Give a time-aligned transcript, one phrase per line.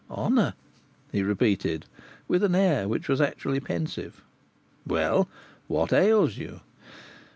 [0.09, 0.55] honour!"
[1.11, 1.85] he repeated,
[2.27, 4.23] with an air which was actually pensive.
[4.87, 5.29] "Well,
[5.67, 6.61] what ails you?"